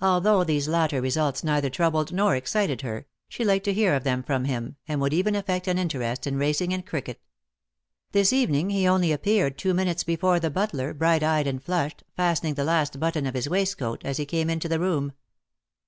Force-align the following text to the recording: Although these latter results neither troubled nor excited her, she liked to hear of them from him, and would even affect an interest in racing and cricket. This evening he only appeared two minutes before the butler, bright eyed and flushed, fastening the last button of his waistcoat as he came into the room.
Although 0.00 0.42
these 0.42 0.66
latter 0.66 1.00
results 1.00 1.44
neither 1.44 1.70
troubled 1.70 2.12
nor 2.12 2.34
excited 2.34 2.80
her, 2.80 3.06
she 3.28 3.44
liked 3.44 3.64
to 3.66 3.72
hear 3.72 3.94
of 3.94 4.02
them 4.02 4.24
from 4.24 4.44
him, 4.44 4.74
and 4.88 5.00
would 5.00 5.12
even 5.14 5.36
affect 5.36 5.68
an 5.68 5.78
interest 5.78 6.26
in 6.26 6.36
racing 6.36 6.72
and 6.74 6.84
cricket. 6.84 7.22
This 8.10 8.32
evening 8.32 8.70
he 8.70 8.88
only 8.88 9.12
appeared 9.12 9.56
two 9.56 9.72
minutes 9.72 10.02
before 10.02 10.40
the 10.40 10.50
butler, 10.50 10.92
bright 10.92 11.22
eyed 11.22 11.46
and 11.46 11.62
flushed, 11.62 12.02
fastening 12.16 12.54
the 12.54 12.64
last 12.64 12.98
button 12.98 13.24
of 13.24 13.34
his 13.34 13.48
waistcoat 13.48 14.04
as 14.04 14.16
he 14.16 14.26
came 14.26 14.50
into 14.50 14.68
the 14.68 14.80
room. 14.80 15.12